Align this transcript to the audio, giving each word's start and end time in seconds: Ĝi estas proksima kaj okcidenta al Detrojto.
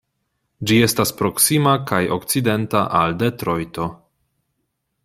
Ĝi 0.69 0.77
estas 0.85 1.13
proksima 1.19 1.75
kaj 1.91 2.01
okcidenta 2.17 2.83
al 3.03 3.17
Detrojto. 3.21 3.91